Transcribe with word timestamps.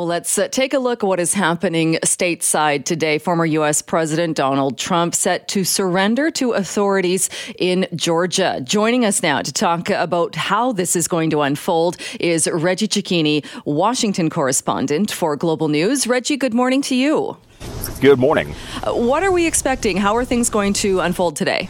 Well, 0.00 0.06
let's 0.06 0.38
uh, 0.38 0.48
take 0.48 0.72
a 0.72 0.78
look 0.78 1.04
at 1.04 1.06
what 1.06 1.20
is 1.20 1.34
happening 1.34 1.98
stateside 2.06 2.86
today. 2.86 3.18
Former 3.18 3.44
U.S. 3.44 3.82
President 3.82 4.34
Donald 4.34 4.78
Trump 4.78 5.14
set 5.14 5.46
to 5.48 5.62
surrender 5.62 6.30
to 6.30 6.52
authorities 6.52 7.28
in 7.58 7.86
Georgia. 7.94 8.62
Joining 8.64 9.04
us 9.04 9.22
now 9.22 9.42
to 9.42 9.52
talk 9.52 9.90
about 9.90 10.36
how 10.36 10.72
this 10.72 10.96
is 10.96 11.06
going 11.06 11.28
to 11.28 11.42
unfold 11.42 11.98
is 12.18 12.48
Reggie 12.50 12.88
Cecchini, 12.88 13.44
Washington 13.66 14.30
correspondent 14.30 15.10
for 15.10 15.36
Global 15.36 15.68
News. 15.68 16.06
Reggie, 16.06 16.38
good 16.38 16.54
morning 16.54 16.80
to 16.80 16.94
you. 16.94 17.36
Good 18.00 18.18
morning. 18.18 18.54
Uh, 18.82 18.94
what 18.94 19.22
are 19.22 19.30
we 19.30 19.46
expecting? 19.46 19.98
How 19.98 20.16
are 20.16 20.24
things 20.24 20.48
going 20.48 20.72
to 20.72 21.00
unfold 21.00 21.36
today? 21.36 21.68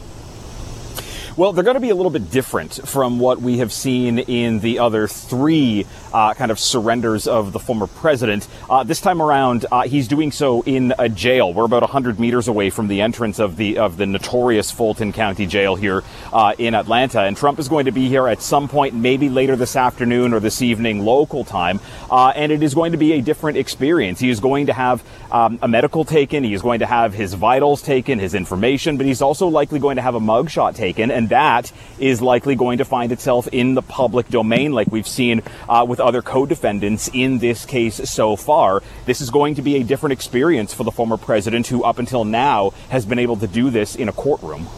Well, 1.41 1.55
they're 1.55 1.65
going 1.65 1.77
to 1.77 1.81
be 1.81 1.89
a 1.89 1.95
little 1.95 2.11
bit 2.11 2.31
different 2.31 2.87
from 2.87 3.19
what 3.19 3.41
we 3.41 3.61
have 3.61 3.73
seen 3.73 4.19
in 4.19 4.61
the 4.61 4.79
other 4.79 5.09
three 5.09 5.87
uh, 6.13 6.35
kind 6.35 6.51
of 6.51 6.59
surrenders 6.59 7.27
of 7.27 7.55
the 7.55 7.59
former 7.59 7.87
president. 7.87 8.47
Uh, 8.69 8.83
this 8.83 9.01
time 9.01 9.23
around, 9.23 9.65
uh, 9.73 9.85
he's 9.85 10.07
doing 10.07 10.33
so 10.33 10.61
in 10.65 10.93
a 10.99 11.09
jail. 11.09 11.55
We're 11.55 11.65
about 11.65 11.81
100 11.81 12.21
meters 12.21 12.47
away 12.47 12.69
from 12.69 12.89
the 12.89 13.01
entrance 13.01 13.39
of 13.39 13.57
the 13.57 13.79
of 13.79 13.97
the 13.97 14.05
notorious 14.05 14.71
Fulton 14.71 15.15
County 15.15 15.47
Jail 15.47 15.77
here 15.77 16.05
uh, 16.31 16.53
in 16.59 16.75
Atlanta, 16.75 17.23
and 17.23 17.35
Trump 17.39 17.59
is 17.59 17.69
going 17.69 17.87
to 17.87 17.91
be 17.91 18.07
here 18.07 18.29
at 18.29 18.43
some 18.43 18.69
point, 18.69 18.95
maybe 18.95 19.31
later 19.31 19.57
this 19.57 19.77
afternoon 19.77 20.35
or 20.35 20.41
this 20.41 20.61
evening 20.61 21.07
local 21.07 21.45
time, 21.45 21.81
uh, 22.11 22.35
and 22.37 22.53
it 22.53 22.63
is 22.63 22.75
going 22.75 22.93
to 22.93 22.99
be 22.99 23.15
a 23.15 23.23
different 23.23 23.57
experience. 23.57 24.21
He 24.21 24.29
is 24.29 24.41
going 24.41 24.67
to 24.67 24.75
have 24.75 25.03
um, 25.33 25.59
a 25.63 25.69
medical 25.69 26.05
taken. 26.05 26.45
He 26.45 26.53
is 26.53 26.61
going 26.61 26.81
to 26.81 26.87
have 26.87 27.15
his 27.15 27.33
vitals 27.33 27.81
taken, 27.81 28.19
his 28.19 28.35
information, 28.35 28.99
but 28.99 29.07
he's 29.07 29.23
also 29.23 29.47
likely 29.47 29.79
going 29.79 29.97
to 29.97 30.03
have 30.03 30.15
a 30.15 30.21
mugshot 30.21 30.75
taken, 30.75 31.11
and 31.11 31.30
that 31.31 31.73
is 31.99 32.23
likely 32.23 32.55
going 32.55 32.79
to 32.79 32.85
find 32.85 33.11
itself 33.11 33.49
in 33.49 33.75
the 33.75 33.83
public 33.83 34.29
domain, 34.29 34.73
like 34.73 34.89
we've 34.89 35.09
seen 35.09 35.43
uh, 35.69 35.85
with 35.89 35.99
other 35.99 36.23
co-defendants 36.23 37.11
in 37.13 37.39
this 37.39 37.65
case 37.65 37.97
so 38.09 38.37
far. 38.37 38.83
This 39.07 39.21
is 39.21 39.31
going 39.31 39.55
to 39.57 39.63
be 39.63 39.77
a 39.77 39.83
different 39.83 40.13
experience 40.13 40.75
for 40.75 40.85
the 40.85 40.93
former 40.93 41.17
president 41.17 41.67
who 41.67 41.83
up 41.83 41.99
until 41.99 42.25
now 42.25 42.71
has 42.91 43.07
been 43.07 43.19
able 43.19 43.37
to 43.39 43.47
do 43.47 43.71
this 43.71 43.97
in 43.97 44.09
a 44.09 44.13
courtroom. 44.13 44.69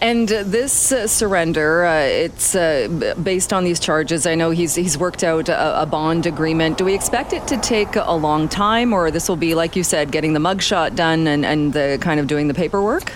And 0.00 0.28
this 0.28 0.92
uh, 0.92 1.06
surrender, 1.06 1.84
uh, 1.84 2.00
it's 2.00 2.54
uh, 2.54 3.14
based 3.22 3.52
on 3.52 3.64
these 3.64 3.78
charges. 3.78 4.26
I 4.26 4.34
know 4.34 4.50
he's 4.50 4.74
he's 4.74 4.98
worked 4.98 5.22
out 5.22 5.48
a, 5.48 5.82
a, 5.82 5.86
bond 5.86 6.26
agreement. 6.26 6.78
Do 6.78 6.84
we 6.84 6.94
expect 6.94 7.32
it 7.32 7.46
to 7.48 7.56
take 7.58 7.94
a 7.96 8.12
long 8.12 8.48
time, 8.48 8.92
or 8.92 9.10
this 9.10 9.28
will 9.28 9.36
be, 9.36 9.54
like 9.54 9.76
you 9.76 9.84
said, 9.84 10.10
getting 10.10 10.32
the 10.32 10.40
mugshot 10.40 10.96
done 10.96 11.26
and, 11.26 11.44
and 11.44 11.72
the 11.72 11.98
kind 12.00 12.18
of 12.18 12.26
doing 12.26 12.48
the 12.48 12.54
paperwork? 12.54 13.12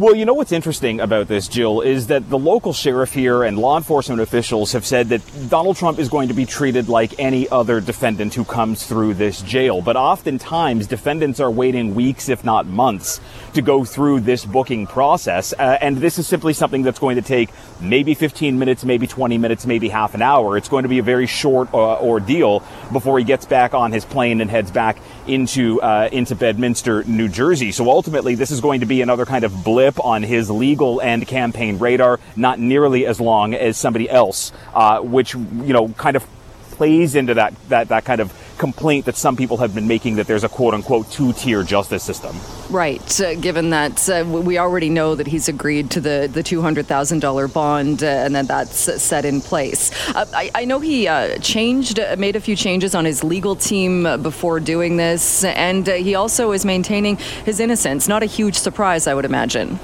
Well, 0.00 0.16
you 0.16 0.24
know 0.24 0.32
what's 0.32 0.50
interesting 0.50 0.98
about 0.98 1.28
this, 1.28 1.46
Jill, 1.46 1.82
is 1.82 2.06
that 2.06 2.30
the 2.30 2.38
local 2.38 2.72
sheriff 2.72 3.12
here 3.12 3.42
and 3.42 3.58
law 3.58 3.76
enforcement 3.76 4.22
officials 4.22 4.72
have 4.72 4.86
said 4.86 5.10
that 5.10 5.20
Donald 5.50 5.76
Trump 5.76 5.98
is 5.98 6.08
going 6.08 6.28
to 6.28 6.34
be 6.34 6.46
treated 6.46 6.88
like 6.88 7.20
any 7.20 7.46
other 7.50 7.82
defendant 7.82 8.32
who 8.32 8.46
comes 8.46 8.86
through 8.86 9.12
this 9.12 9.42
jail. 9.42 9.82
But 9.82 9.96
oftentimes, 9.96 10.86
defendants 10.86 11.38
are 11.38 11.50
waiting 11.50 11.94
weeks, 11.94 12.30
if 12.30 12.44
not 12.44 12.64
months, 12.64 13.20
to 13.52 13.60
go 13.60 13.84
through 13.84 14.20
this 14.20 14.46
booking 14.46 14.86
process. 14.86 15.52
Uh, 15.52 15.76
and 15.82 15.98
this 15.98 16.18
is 16.18 16.26
simply 16.26 16.54
something 16.54 16.80
that's 16.80 16.98
going 16.98 17.16
to 17.16 17.22
take 17.22 17.50
maybe 17.78 18.14
15 18.14 18.58
minutes, 18.58 18.86
maybe 18.86 19.06
20 19.06 19.36
minutes, 19.36 19.66
maybe 19.66 19.90
half 19.90 20.14
an 20.14 20.22
hour. 20.22 20.56
It's 20.56 20.70
going 20.70 20.84
to 20.84 20.88
be 20.88 21.00
a 21.00 21.02
very 21.02 21.26
short 21.26 21.74
uh, 21.74 22.00
ordeal 22.00 22.60
before 22.90 23.18
he 23.18 23.24
gets 23.26 23.44
back 23.44 23.74
on 23.74 23.92
his 23.92 24.06
plane 24.06 24.40
and 24.40 24.50
heads 24.50 24.70
back 24.70 24.96
into 25.26 25.78
uh, 25.82 26.08
into 26.10 26.34
Bedminster, 26.34 27.04
New 27.04 27.28
Jersey. 27.28 27.70
So 27.70 27.90
ultimately, 27.90 28.34
this 28.34 28.50
is 28.50 28.62
going 28.62 28.80
to 28.80 28.86
be 28.86 29.02
another 29.02 29.26
kind 29.26 29.44
of 29.44 29.62
blip 29.62 29.89
on 29.98 30.22
his 30.22 30.50
legal 30.50 31.00
and 31.00 31.26
campaign 31.26 31.78
radar, 31.78 32.20
not 32.36 32.58
nearly 32.58 33.06
as 33.06 33.20
long 33.20 33.54
as 33.54 33.76
somebody 33.76 34.08
else, 34.08 34.52
uh, 34.74 35.00
which, 35.00 35.34
you 35.34 35.72
know, 35.72 35.88
kind 35.88 36.16
of 36.16 36.26
plays 36.72 37.14
into 37.14 37.34
that, 37.34 37.54
that, 37.68 37.88
that 37.88 38.04
kind 38.04 38.20
of 38.20 38.32
complaint 38.60 39.06
that 39.06 39.16
some 39.16 39.36
people 39.36 39.56
have 39.56 39.74
been 39.74 39.88
making 39.88 40.16
that 40.16 40.26
there's 40.26 40.44
a 40.44 40.48
quote 40.48 40.74
unquote 40.74 41.10
two 41.10 41.32
tier 41.32 41.64
justice 41.64 42.04
system. 42.04 42.36
Right. 42.68 43.20
Uh, 43.20 43.34
given 43.34 43.70
that 43.70 44.08
uh, 44.08 44.24
we 44.28 44.58
already 44.58 44.90
know 44.90 45.14
that 45.14 45.26
he's 45.26 45.48
agreed 45.48 45.90
to 45.92 46.00
the, 46.00 46.30
the 46.32 46.42
$200,000 46.42 47.52
bond 47.52 48.04
uh, 48.04 48.06
and 48.06 48.34
that 48.34 48.46
that's 48.46 49.02
set 49.02 49.24
in 49.24 49.40
place. 49.40 49.90
Uh, 50.14 50.26
I, 50.34 50.50
I, 50.54 50.64
know 50.66 50.78
he 50.78 51.08
uh, 51.08 51.38
changed, 51.38 51.98
uh, 51.98 52.16
made 52.18 52.36
a 52.36 52.40
few 52.40 52.54
changes 52.54 52.94
on 52.94 53.06
his 53.06 53.24
legal 53.24 53.56
team 53.56 54.02
before 54.22 54.60
doing 54.60 54.98
this, 54.98 55.42
and 55.44 55.86
he 55.86 56.14
also 56.14 56.52
is 56.52 56.64
maintaining 56.64 57.16
his 57.46 57.60
innocence. 57.60 58.08
Not 58.08 58.22
a 58.22 58.26
huge 58.26 58.56
surprise, 58.56 59.06
I 59.06 59.14
would 59.14 59.24
imagine. 59.24 59.78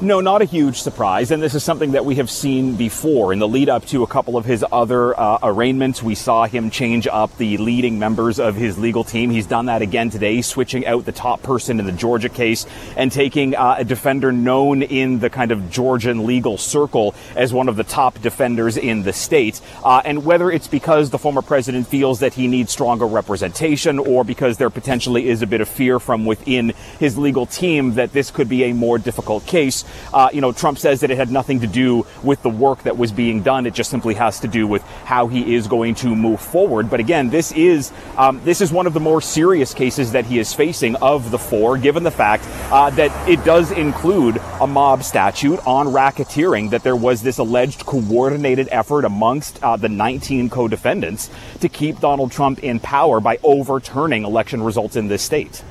No, 0.00 0.20
not 0.20 0.42
a 0.42 0.44
huge 0.44 0.82
surprise. 0.82 1.30
And 1.30 1.40
this 1.40 1.54
is 1.54 1.62
something 1.62 1.92
that 1.92 2.04
we 2.04 2.16
have 2.16 2.28
seen 2.28 2.74
before. 2.74 3.32
In 3.32 3.38
the 3.38 3.46
lead 3.46 3.68
up 3.68 3.86
to 3.86 4.02
a 4.02 4.06
couple 4.06 4.36
of 4.36 4.44
his 4.44 4.64
other 4.72 5.18
uh, 5.18 5.38
arraignments, 5.42 6.02
we 6.02 6.16
saw 6.16 6.46
him 6.46 6.68
change 6.68 7.06
up 7.06 7.34
the 7.38 7.56
leading 7.58 7.98
members 7.98 8.40
of 8.40 8.56
his 8.56 8.76
legal 8.76 9.04
team. 9.04 9.30
He's 9.30 9.46
done 9.46 9.66
that 9.66 9.82
again 9.82 10.10
today, 10.10 10.42
switching 10.42 10.84
out 10.84 11.04
the 11.04 11.12
top 11.12 11.42
person 11.42 11.78
in 11.78 11.86
the 11.86 11.92
Georgia 11.92 12.28
case 12.28 12.66
and 12.96 13.10
taking 13.10 13.54
uh, 13.54 13.76
a 13.78 13.84
defender 13.84 14.32
known 14.32 14.82
in 14.82 15.20
the 15.20 15.30
kind 15.30 15.52
of 15.52 15.70
Georgian 15.70 16.26
legal 16.26 16.58
circle 16.58 17.14
as 17.36 17.52
one 17.52 17.68
of 17.68 17.76
the 17.76 17.84
top 17.84 18.20
defenders 18.20 18.76
in 18.76 19.04
the 19.04 19.12
state. 19.12 19.60
Uh, 19.84 20.02
and 20.04 20.24
whether 20.24 20.50
it's 20.50 20.68
because 20.68 21.10
the 21.10 21.18
former 21.18 21.42
president 21.42 21.86
feels 21.86 22.18
that 22.18 22.34
he 22.34 22.48
needs 22.48 22.72
stronger 22.72 23.06
representation 23.06 24.00
or 24.00 24.24
because 24.24 24.58
there 24.58 24.70
potentially 24.70 25.28
is 25.28 25.40
a 25.40 25.46
bit 25.46 25.60
of 25.60 25.68
fear 25.68 26.00
from 26.00 26.26
within 26.26 26.70
his 26.98 27.16
legal 27.16 27.46
team 27.46 27.94
that 27.94 28.12
this 28.12 28.32
could 28.32 28.48
be 28.48 28.64
a 28.64 28.74
more 28.74 28.98
difficult 28.98 29.46
case, 29.46 29.83
uh, 30.12 30.28
you 30.32 30.40
know, 30.40 30.52
Trump 30.52 30.78
says 30.78 31.00
that 31.00 31.10
it 31.10 31.16
had 31.16 31.30
nothing 31.30 31.60
to 31.60 31.66
do 31.66 32.06
with 32.22 32.42
the 32.42 32.50
work 32.50 32.82
that 32.84 32.96
was 32.96 33.12
being 33.12 33.42
done. 33.42 33.66
It 33.66 33.74
just 33.74 33.90
simply 33.90 34.14
has 34.14 34.40
to 34.40 34.48
do 34.48 34.66
with 34.66 34.82
how 35.04 35.26
he 35.26 35.54
is 35.54 35.66
going 35.66 35.94
to 35.96 36.14
move 36.14 36.40
forward. 36.40 36.90
But 36.90 37.00
again, 37.00 37.30
this 37.30 37.52
is 37.52 37.92
um, 38.16 38.40
this 38.44 38.60
is 38.60 38.72
one 38.72 38.86
of 38.86 38.94
the 38.94 39.00
more 39.00 39.20
serious 39.20 39.74
cases 39.74 40.12
that 40.12 40.24
he 40.26 40.38
is 40.38 40.52
facing 40.52 40.96
of 40.96 41.30
the 41.30 41.38
four, 41.38 41.78
given 41.78 42.02
the 42.02 42.10
fact 42.10 42.44
uh, 42.72 42.90
that 42.90 43.28
it 43.28 43.44
does 43.44 43.70
include 43.70 44.36
a 44.60 44.66
mob 44.66 45.02
statute 45.02 45.60
on 45.66 45.88
racketeering. 45.88 46.70
That 46.70 46.82
there 46.82 46.96
was 46.96 47.22
this 47.22 47.38
alleged 47.38 47.86
coordinated 47.86 48.68
effort 48.70 49.04
amongst 49.04 49.62
uh, 49.62 49.76
the 49.76 49.88
19 49.88 50.50
co-defendants 50.50 51.30
to 51.60 51.68
keep 51.68 52.00
Donald 52.00 52.32
Trump 52.32 52.62
in 52.62 52.80
power 52.80 53.20
by 53.20 53.38
overturning 53.42 54.24
election 54.24 54.62
results 54.62 54.96
in 54.96 55.08
this 55.08 55.22
state. 55.22 55.62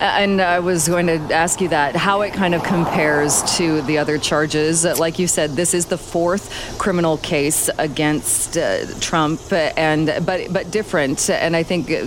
And 0.00 0.40
I 0.40 0.60
was 0.60 0.88
going 0.88 1.06
to 1.06 1.18
ask 1.32 1.60
you 1.60 1.68
that 1.68 1.96
how 1.96 2.22
it 2.22 2.32
kind 2.32 2.54
of 2.54 2.62
compares 2.62 3.42
to 3.56 3.59
the 3.60 3.98
other 3.98 4.18
charges. 4.18 4.84
Like 4.84 5.18
you 5.18 5.26
said, 5.26 5.50
this 5.50 5.74
is 5.74 5.86
the 5.86 5.98
fourth 5.98 6.78
criminal 6.78 7.18
case 7.18 7.68
against 7.78 8.56
uh, 8.56 8.86
Trump, 9.00 9.40
and 9.52 10.06
but 10.24 10.52
but 10.52 10.70
different. 10.70 11.28
And 11.30 11.54
I 11.54 11.62
think, 11.62 11.90
uh, 11.90 12.04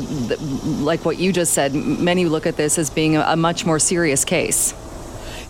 like 0.83 1.05
what 1.05 1.17
you 1.17 1.31
just 1.31 1.53
said, 1.53 1.73
many 1.73 2.25
look 2.25 2.45
at 2.45 2.57
this 2.57 2.77
as 2.77 2.89
being 2.89 3.15
a, 3.15 3.21
a 3.21 3.35
much 3.35 3.65
more 3.65 3.79
serious 3.79 4.25
case. 4.25 4.73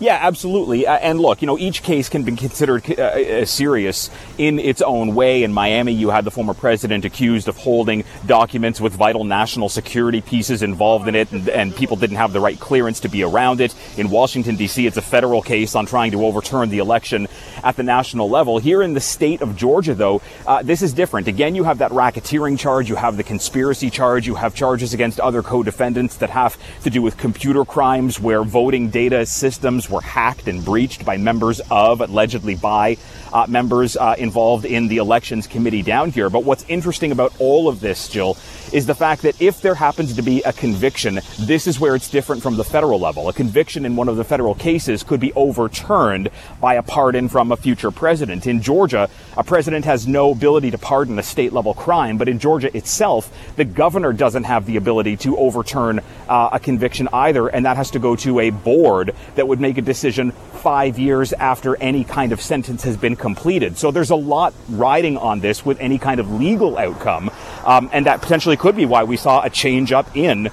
Yeah, 0.03 0.19
absolutely. 0.21 0.85
Uh, 0.85 0.95
and 0.95 1.17
look, 1.17 1.41
you 1.41 1.45
know, 1.45 1.57
each 1.57 1.81
case 1.81 2.09
can 2.09 2.23
be 2.23 2.35
considered 2.35 2.83
uh, 2.99 3.03
uh, 3.03 3.45
serious 3.45 4.09
in 4.37 4.59
its 4.59 4.81
own 4.81 5.15
way. 5.15 5.43
In 5.43 5.53
Miami, 5.53 5.93
you 5.93 6.09
had 6.09 6.25
the 6.25 6.31
former 6.31 6.53
president 6.53 7.05
accused 7.05 7.47
of 7.47 7.55
holding 7.55 8.03
documents 8.25 8.81
with 8.81 8.91
vital 8.91 9.23
national 9.23 9.69
security 9.69 10.19
pieces 10.19 10.61
involved 10.61 11.07
in 11.07 11.15
it, 11.15 11.31
and, 11.31 11.47
and 11.47 11.73
people 11.73 11.95
didn't 11.95 12.17
have 12.17 12.33
the 12.33 12.41
right 12.41 12.59
clearance 12.59 12.99
to 12.99 13.07
be 13.07 13.23
around 13.23 13.61
it. 13.61 13.73
In 13.95 14.09
Washington, 14.09 14.57
D.C., 14.57 14.85
it's 14.85 14.97
a 14.97 15.01
federal 15.01 15.41
case 15.41 15.73
on 15.73 15.85
trying 15.85 16.11
to 16.11 16.25
overturn 16.25 16.67
the 16.67 16.79
election 16.79 17.29
at 17.63 17.77
the 17.77 17.83
national 17.83 18.29
level. 18.29 18.57
Here 18.57 18.81
in 18.81 18.95
the 18.95 18.99
state 18.99 19.41
of 19.41 19.55
Georgia, 19.55 19.95
though, 19.95 20.21
uh, 20.45 20.63
this 20.63 20.81
is 20.81 20.91
different. 20.91 21.29
Again, 21.29 21.55
you 21.55 21.63
have 21.63 21.77
that 21.77 21.91
racketeering 21.91 22.59
charge, 22.59 22.89
you 22.89 22.97
have 22.97 23.15
the 23.15 23.23
conspiracy 23.23 23.89
charge, 23.89 24.27
you 24.27 24.35
have 24.35 24.53
charges 24.53 24.93
against 24.93 25.21
other 25.21 25.41
co 25.41 25.63
defendants 25.63 26.17
that 26.17 26.29
have 26.29 26.57
to 26.83 26.89
do 26.89 27.01
with 27.01 27.15
computer 27.15 27.63
crimes 27.63 28.19
where 28.19 28.43
voting 28.43 28.89
data 28.89 29.25
systems 29.25 29.92
were 29.93 30.01
hacked 30.01 30.47
and 30.47 30.65
breached 30.65 31.05
by 31.05 31.15
members 31.15 31.61
of, 31.71 32.01
allegedly 32.01 32.55
by, 32.55 32.97
uh, 33.31 33.45
members 33.47 33.95
uh, 33.95 34.15
involved 34.17 34.65
in 34.65 34.87
the 34.87 34.97
elections 34.97 35.47
committee 35.47 35.81
down 35.81 36.11
here. 36.11 36.29
But 36.29 36.43
what's 36.43 36.65
interesting 36.67 37.11
about 37.11 37.33
all 37.39 37.69
of 37.69 37.79
this, 37.79 38.09
Jill, 38.09 38.37
is 38.73 38.85
the 38.87 38.95
fact 38.95 39.21
that 39.21 39.39
if 39.41 39.61
there 39.61 39.75
happens 39.75 40.15
to 40.15 40.21
be 40.21 40.41
a 40.41 40.51
conviction, 40.51 41.19
this 41.39 41.67
is 41.67 41.79
where 41.79 41.95
it's 41.95 42.09
different 42.09 42.41
from 42.41 42.57
the 42.57 42.63
federal 42.63 42.99
level. 42.99 43.29
A 43.29 43.33
conviction 43.33 43.85
in 43.85 43.95
one 43.95 44.09
of 44.09 44.17
the 44.17 44.23
federal 44.23 44.55
cases 44.55 45.03
could 45.03 45.19
be 45.19 45.31
overturned 45.33 46.29
by 46.59 46.73
a 46.75 46.83
pardon 46.83 47.29
from 47.29 47.51
a 47.51 47.57
future 47.57 47.91
president. 47.91 48.47
In 48.47 48.61
Georgia, 48.61 49.09
a 49.37 49.43
president 49.43 49.85
has 49.85 50.07
no 50.07 50.31
ability 50.31 50.71
to 50.71 50.77
pardon 50.77 51.19
a 51.19 51.23
state 51.23 51.53
level 51.53 51.73
crime, 51.73 52.17
but 52.17 52.27
in 52.27 52.39
Georgia 52.39 52.75
itself, 52.75 53.31
the 53.55 53.65
governor 53.65 54.11
doesn't 54.11 54.45
have 54.45 54.65
the 54.65 54.77
ability 54.77 55.17
to 55.17 55.37
overturn 55.37 55.99
uh, 56.27 56.49
a 56.51 56.59
conviction 56.59 57.07
either, 57.13 57.47
and 57.47 57.65
that 57.65 57.77
has 57.77 57.91
to 57.91 57.99
go 57.99 58.15
to 58.15 58.39
a 58.39 58.49
board 58.49 59.13
that 59.35 59.47
would 59.47 59.59
make 59.59 59.77
a 59.77 59.82
decision 59.83 60.31
five 60.31 60.97
years 60.97 61.33
after 61.33 61.75
any 61.77 62.03
kind 62.03 62.31
of 62.31 62.41
sentence 62.41 62.83
has 62.83 62.97
been 62.97 63.15
completed. 63.15 63.77
So 63.77 63.91
there's 63.91 64.09
a 64.09 64.15
lot 64.15 64.53
riding 64.69 65.17
on 65.17 65.41
this 65.41 65.65
with 65.65 65.79
any 65.79 65.97
kind 65.97 66.19
of 66.19 66.31
legal 66.31 66.77
outcome, 66.77 67.29
um, 67.65 67.89
and 67.93 68.05
that 68.05 68.21
potentially 68.21 68.57
could 68.57 68.75
be 68.75 68.85
why 68.85 69.03
we 69.03 69.17
saw 69.17 69.43
a 69.43 69.49
change 69.49 69.91
up 69.91 70.15
in 70.15 70.49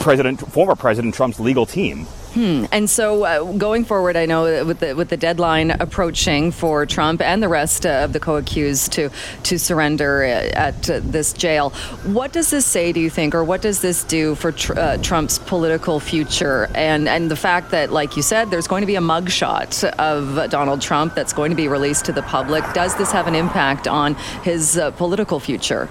President, 0.00 0.40
former 0.40 0.74
President 0.74 1.14
Trump's 1.14 1.38
legal 1.38 1.66
team. 1.66 2.06
Hmm. 2.34 2.64
And 2.72 2.90
so, 2.90 3.24
uh, 3.24 3.52
going 3.52 3.84
forward, 3.84 4.16
I 4.16 4.26
know 4.26 4.64
with 4.64 4.80
the 4.80 4.94
with 4.94 5.08
the 5.08 5.16
deadline 5.16 5.70
approaching 5.70 6.50
for 6.50 6.84
Trump 6.84 7.20
and 7.20 7.40
the 7.40 7.48
rest 7.48 7.86
of 7.86 8.12
the 8.12 8.18
co-accused 8.18 8.90
to 8.94 9.10
to 9.44 9.56
surrender 9.56 10.24
at 10.24 10.90
uh, 10.90 10.98
this 11.00 11.32
jail, 11.32 11.70
what 12.02 12.32
does 12.32 12.50
this 12.50 12.66
say? 12.66 12.92
Do 12.92 12.98
you 12.98 13.08
think, 13.08 13.36
or 13.36 13.44
what 13.44 13.62
does 13.62 13.82
this 13.82 14.02
do 14.02 14.34
for 14.34 14.50
tr- 14.50 14.76
uh, 14.76 14.96
Trump's 14.98 15.38
political 15.38 16.00
future? 16.00 16.68
And 16.74 17.08
and 17.08 17.30
the 17.30 17.36
fact 17.36 17.70
that, 17.70 17.92
like 17.92 18.16
you 18.16 18.22
said, 18.22 18.50
there's 18.50 18.66
going 18.66 18.82
to 18.82 18.86
be 18.86 18.96
a 18.96 19.00
mugshot 19.00 19.84
of 19.98 20.50
Donald 20.50 20.80
Trump 20.80 21.14
that's 21.14 21.32
going 21.32 21.50
to 21.50 21.56
be 21.56 21.68
released 21.68 22.04
to 22.06 22.12
the 22.12 22.22
public. 22.22 22.64
Does 22.72 22.96
this 22.96 23.12
have 23.12 23.28
an 23.28 23.36
impact 23.36 23.86
on 23.86 24.16
his 24.42 24.76
uh, 24.76 24.90
political 24.90 25.38
future? 25.38 25.88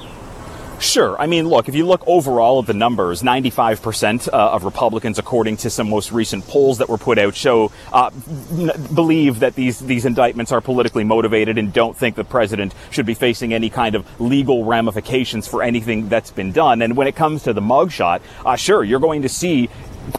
Sure. 0.83 1.19
I 1.19 1.27
mean, 1.27 1.47
look, 1.47 1.69
if 1.69 1.75
you 1.75 1.87
look 1.87 2.03
overall 2.05 2.59
at 2.59 2.67
the 2.67 2.73
numbers, 2.73 3.23
95% 3.23 4.27
uh, 4.27 4.31
of 4.31 4.65
Republicans, 4.65 5.17
according 5.17 5.55
to 5.57 5.69
some 5.69 5.89
most 5.89 6.11
recent 6.11 6.45
polls 6.45 6.79
that 6.79 6.89
were 6.89 6.97
put 6.97 7.17
out, 7.17 7.35
show 7.35 7.71
uh, 7.93 8.11
n- 8.51 8.69
believe 8.93 9.39
that 9.39 9.55
these 9.55 9.79
these 9.79 10.03
indictments 10.05 10.51
are 10.51 10.59
politically 10.59 11.05
motivated 11.05 11.57
and 11.57 11.71
don't 11.71 11.95
think 11.95 12.17
the 12.17 12.25
president 12.25 12.75
should 12.91 13.05
be 13.05 13.13
facing 13.13 13.53
any 13.53 13.69
kind 13.69 13.95
of 13.95 14.05
legal 14.19 14.65
ramifications 14.65 15.47
for 15.47 15.63
anything 15.63 16.09
that's 16.09 16.31
been 16.31 16.51
done. 16.51 16.81
And 16.81 16.97
when 16.97 17.07
it 17.07 17.15
comes 17.15 17.43
to 17.43 17.53
the 17.53 17.61
mugshot, 17.61 18.19
uh, 18.45 18.57
sure, 18.57 18.83
you're 18.83 18.99
going 18.99 19.21
to 19.21 19.29
see 19.29 19.69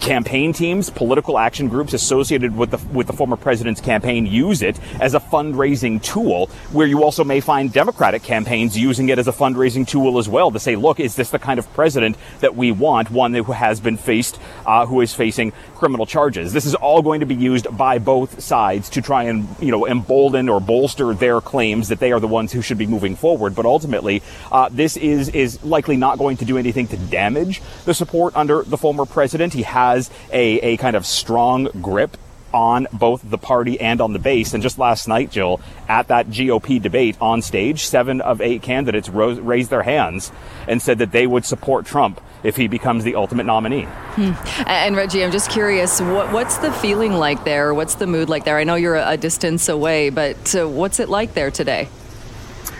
campaign 0.01 0.53
teams, 0.53 0.91
political 0.91 1.39
action 1.39 1.69
groups 1.69 1.93
associated 1.93 2.57
with 2.57 2.71
the 2.71 2.79
with 2.93 3.07
the 3.07 3.13
former 3.13 3.37
president's 3.37 3.81
campaign 3.81 4.27
use 4.27 4.63
it 4.63 4.79
as 5.01 5.15
a 5.15 5.21
fundraising 5.21 6.03
tool. 6.03 6.47
Where 6.73 6.87
you 6.87 7.03
also 7.03 7.25
may 7.25 7.41
find 7.41 7.73
Democratic 7.73 8.23
campaigns 8.23 8.79
using 8.79 9.09
it 9.09 9.19
as 9.19 9.29
a 9.29 9.33
fundraising 9.33 9.87
tool 9.87 10.19
as 10.19 10.29
well 10.29 10.51
to 10.51 10.61
say, 10.61 10.77
look, 10.77 11.01
is 11.01 11.17
this 11.17 11.31
the 11.31 11.39
kind 11.39 11.59
of 11.59 11.73
president 11.75 12.17
that 12.41 12.57
we 12.57 12.73
want? 12.73 13.11
One 13.11 13.35
who 13.35 13.53
has 13.53 13.81
been 13.81 13.97
faced, 13.97 14.39
uh, 14.67 14.87
who 14.87 15.01
is 15.01 15.15
facing 15.15 15.53
criminal 15.75 16.07
charges. 16.07 16.53
This 16.53 16.67
is 16.67 16.75
all 16.75 17.03
going 17.03 17.21
to 17.21 17.27
be 17.27 17.35
used 17.35 17.67
by 17.77 17.99
both 17.99 18.41
sides 18.41 18.89
to 18.91 19.03
try 19.03 19.25
and 19.25 19.47
you 19.61 19.71
know 19.71 19.87
embolden 19.87 20.49
or 20.49 20.61
bolster 20.61 21.15
their 21.15 21.41
claims 21.41 21.89
that 21.89 22.01
they 22.01 22.13
are 22.13 22.21
the 22.21 22.29
ones 22.29 22.53
who 22.53 22.63
should 22.63 22.79
be 22.79 22.87
moving 22.87 23.17
forward. 23.17 23.55
But 23.55 23.67
ultimately, 23.67 24.23
uh, 24.51 24.69
this 24.71 24.97
is 24.97 25.29
is 25.31 25.63
likely 25.65 25.97
not 25.97 26.19
going 26.19 26.39
to 26.39 26.45
do 26.45 26.59
anything 26.59 26.87
to 26.89 26.97
damage 26.97 27.61
the 27.85 27.95
support 27.95 28.35
under 28.37 28.63
the 28.63 28.79
former 28.79 29.05
president. 29.05 29.53
He 29.53 29.63
has 29.75 30.09
a, 30.32 30.61
a 30.61 30.76
kind 30.76 30.94
of 30.94 31.05
strong 31.05 31.65
grip 31.82 32.17
on 32.55 32.87
both 32.93 33.21
the 33.29 33.37
party 33.37 33.81
and 33.81 34.00
on 34.00 34.12
the 34.12 34.19
base. 34.19 34.55
And 34.55 34.62
just 34.62 34.79
last 34.79 35.09
night, 35.09 35.31
Jill, 35.31 35.61
at 35.88 36.06
that 36.09 36.29
GOP 36.29 36.81
debate 36.81 37.17
on 37.21 37.43
stage, 37.43 37.85
seven 37.85 38.21
of 38.21 38.41
eight 38.41 38.62
candidates 38.62 39.09
rose, 39.09 39.41
raised 39.41 39.71
their 39.71 39.82
hands 39.82 40.31
and 40.69 40.81
said 40.81 40.99
that 40.99 41.11
they 41.11 41.26
would 41.26 41.44
support 41.44 41.85
Trump 41.85 42.21
if 42.44 42.56
he 42.56 42.69
becomes 42.69 43.03
the 43.03 43.17
ultimate 43.17 43.44
nominee. 43.44 43.88
Hmm. 44.15 44.32
And 44.69 44.94
Reggie, 44.94 45.25
I'm 45.25 45.32
just 45.32 45.50
curious, 45.50 46.00
what, 46.00 46.32
what's 46.32 46.59
the 46.59 46.70
feeling 46.73 47.15
like 47.15 47.44
there? 47.44 47.75
What's 47.75 47.97
the 47.97 48.06
mood 48.06 48.29
like 48.29 48.44
there? 48.44 48.56
I 48.56 48.65
know 48.65 48.77
you're 48.77 48.97
a, 48.97 49.17
distance 49.17 49.69
away, 49.69 50.11
but 50.11 50.55
uh, 50.55 50.69
what's 50.69 51.00
it 51.00 51.09
like 51.09 51.35
there 51.35 51.50
today? 51.50 51.88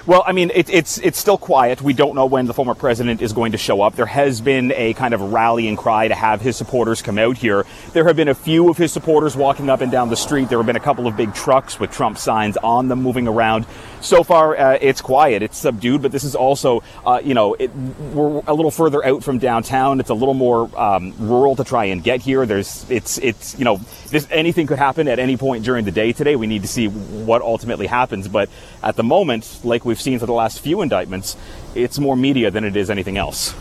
Well, 0.06 0.23
I 0.27 0.33
mean, 0.33 0.51
it, 0.55 0.69
it's 0.69 0.99
it's 0.99 1.19
still 1.19 1.39
quiet. 1.39 1.81
We 1.81 1.95
don't 1.95 2.15
know 2.15 2.27
when 2.27 2.45
the 2.45 2.53
former 2.53 2.75
president 2.75 3.23
is 3.23 3.33
going 3.33 3.53
to 3.53 3.59
show 3.59 3.81
up. 3.81 3.97
There 3.97 4.05
has 4.05 4.43
been 4.43 4.71
a 4.73 4.93
kind 4.93 5.15
of 5.15 5.33
rallying 5.33 5.77
cry 5.77 6.09
to 6.09 6.15
have 6.15 6.43
his 6.43 6.59
supporters 6.59 7.01
come 7.01 7.17
out 7.19 7.39
here. 7.39 7.65
There 7.95 8.06
have 8.06 8.15
been 8.15 8.29
a 8.29 8.35
few 8.35 8.69
of 8.69 8.77
his 8.77 8.93
supporters 8.93 9.35
walking 9.35 9.71
up 9.71 9.81
and 9.81 9.91
down 9.91 10.11
the 10.11 10.17
street. 10.17 10.51
There 10.51 10.59
have 10.59 10.67
been 10.67 10.77
a 10.77 10.81
couple 10.81 11.06
of 11.06 11.17
big 11.17 11.33
trucks 11.33 11.81
with 11.81 11.91
Trump 11.91 12.19
signs 12.19 12.59
on 12.59 12.89
them 12.89 13.01
moving 13.01 13.27
around. 13.27 13.65
So 14.03 14.23
far, 14.23 14.55
uh, 14.55 14.77
it's 14.79 15.01
quiet. 15.01 15.43
It's 15.43 15.56
subdued, 15.56 16.03
but 16.03 16.12
this 16.12 16.25
is 16.25 16.35
also, 16.35 16.83
uh, 17.07 17.23
you 17.25 17.33
know, 17.33 17.55
it, 17.55 17.75
we're 17.75 18.43
a 18.47 18.53
little 18.53 18.71
further 18.71 19.03
out 19.03 19.25
from 19.25 19.39
downtown. 19.39 20.00
It's 20.00 20.11
a 20.11 20.15
little 20.15 20.35
more 20.35 20.69
um, 20.79 21.15
rural 21.19 21.57
to 21.57 21.65
try 21.65 21.87
and 21.87 22.05
get 22.05 22.21
here. 22.21 22.45
There's, 22.45 22.85
it's, 22.91 23.17
it's, 23.17 23.59
you 23.59 23.65
know, 23.65 23.81
this, 24.11 24.29
anything 24.31 24.67
could 24.67 24.79
happen 24.79 25.09
at 25.09 25.19
any 25.19 25.39
point 25.39 25.65
during 25.65 25.87
the 25.87 25.91
day 25.91 26.12
today. 26.12 26.37
We 26.37 26.47
need 26.47 26.61
to 26.61 26.69
see 26.69 26.89
what 26.89 27.41
ultimately 27.41 27.87
happens. 27.87 28.29
But 28.29 28.50
at 28.83 28.97
the 28.97 29.03
moment, 29.03 29.61
like 29.65 29.87
we've 29.94 30.02
seen 30.02 30.19
for 30.19 30.26
the 30.26 30.32
last 30.32 30.58
few 30.58 30.82
indictments, 30.82 31.37
it's 31.76 32.00
more 32.00 32.17
media 32.17 32.50
than 32.50 32.64
it 32.64 32.75
is 32.75 32.91
anything 32.91 33.17
else. 33.17 33.55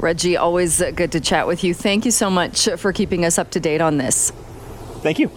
Reggie, 0.00 0.36
always 0.36 0.82
good 0.96 1.12
to 1.12 1.20
chat 1.20 1.46
with 1.46 1.62
you. 1.62 1.72
Thank 1.72 2.04
you 2.04 2.10
so 2.10 2.28
much 2.28 2.68
for 2.78 2.92
keeping 2.92 3.24
us 3.24 3.38
up 3.38 3.52
to 3.52 3.60
date 3.60 3.80
on 3.80 3.96
this. 3.96 4.32
Thank 5.02 5.20
you. 5.20 5.30